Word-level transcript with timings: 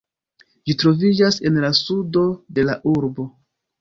Ĝi 0.69 0.75
troviĝas 0.83 1.37
en 1.49 1.61
la 1.65 1.71
sudo 1.83 2.25
de 2.59 2.65
la 2.71 2.79
urbo. 2.97 3.29